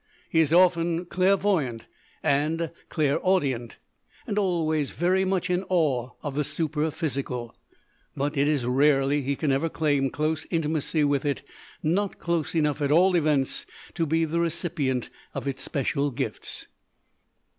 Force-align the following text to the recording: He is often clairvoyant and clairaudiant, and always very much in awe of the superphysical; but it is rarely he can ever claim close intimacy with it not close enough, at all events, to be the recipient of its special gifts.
He 0.31 0.39
is 0.39 0.51
often 0.51 1.05
clairvoyant 1.05 1.85
and 2.23 2.71
clairaudiant, 2.89 3.77
and 4.25 4.39
always 4.39 4.93
very 4.93 5.25
much 5.25 5.47
in 5.47 5.63
awe 5.69 6.09
of 6.23 6.33
the 6.33 6.43
superphysical; 6.43 7.55
but 8.17 8.35
it 8.35 8.47
is 8.47 8.65
rarely 8.65 9.21
he 9.21 9.35
can 9.35 9.51
ever 9.51 9.69
claim 9.69 10.09
close 10.09 10.43
intimacy 10.49 11.03
with 11.03 11.23
it 11.23 11.43
not 11.83 12.17
close 12.17 12.55
enough, 12.55 12.81
at 12.81 12.91
all 12.91 13.15
events, 13.15 13.67
to 13.93 14.07
be 14.07 14.25
the 14.25 14.39
recipient 14.39 15.11
of 15.35 15.47
its 15.47 15.61
special 15.61 16.09
gifts. 16.09 16.65